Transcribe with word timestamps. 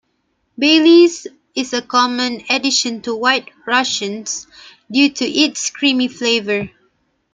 Baileys 0.57 1.27
is 1.53 1.73
a 1.73 1.81
common 1.83 2.43
addition 2.49 3.03
to 3.03 3.15
White 3.15 3.51
Russians, 3.67 4.47
due 4.89 5.11
to 5.13 5.25
its 5.29 5.69
creamy 5.69 6.07
flavour. 6.07 6.71